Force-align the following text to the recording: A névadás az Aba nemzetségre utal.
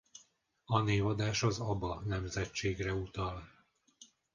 A 0.65 0.79
névadás 0.79 1.43
az 1.43 1.59
Aba 1.59 2.01
nemzetségre 2.05 2.93
utal. 2.93 3.51